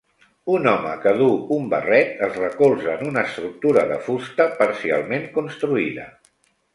Un 0.51 0.63
home 0.69 0.91
que 1.01 1.11
duu 1.17 1.35
un 1.57 1.67
barret 1.73 2.23
es 2.27 2.33
recolza 2.39 2.89
en 2.93 3.03
una 3.11 3.23
estructura 3.29 3.83
de 3.91 3.99
fusta 4.07 4.49
parcialment 4.63 5.29
construïda. 5.37 6.07